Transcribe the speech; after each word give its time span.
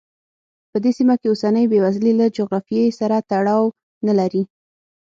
په 0.71 0.77
دې 0.83 0.91
سیمه 0.97 1.15
کې 1.19 1.27
اوسنۍ 1.29 1.65
بېوزلي 1.71 2.13
له 2.19 2.25
جغرافیې 2.37 2.95
سره 2.99 3.25
تړاو 3.31 3.65
نه 4.07 4.13
لري. 4.19 4.43